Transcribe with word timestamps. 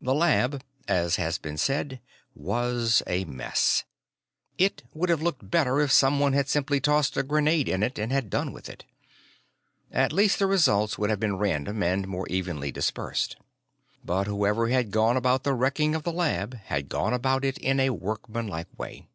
The 0.00 0.12
lab 0.12 0.64
as 0.88 1.14
has 1.22 1.38
been 1.38 1.56
said 1.56 2.00
was 2.34 3.00
a 3.06 3.24
mess. 3.26 3.84
It 4.58 4.82
would 4.92 5.08
have 5.08 5.22
looked 5.22 5.52
better 5.52 5.80
if 5.80 5.92
someone 5.92 6.32
had 6.32 6.48
simply 6.48 6.80
tossed 6.80 7.16
a 7.16 7.22
grenade 7.22 7.68
in 7.68 7.84
it 7.84 7.96
and 7.96 8.10
had 8.10 8.28
done 8.28 8.52
with 8.52 8.68
it. 8.68 8.84
At 9.92 10.12
least 10.12 10.40
the 10.40 10.46
results 10.48 10.98
would 10.98 11.10
have 11.10 11.20
been 11.20 11.36
random 11.38 11.80
and 11.84 12.08
more 12.08 12.26
evenly 12.28 12.72
dispersed. 12.72 13.36
But 14.04 14.26
whoever 14.26 14.66
had 14.68 14.90
gone 14.90 15.16
about 15.16 15.44
the 15.44 15.54
wrecking 15.54 15.94
of 15.94 16.02
the 16.02 16.10
lab 16.12 16.54
had 16.56 16.88
gone 16.88 17.12
about 17.14 17.44
it 17.44 17.56
in 17.58 17.78
a 17.78 17.90
workmanlike 17.90 18.76
way. 18.76 19.06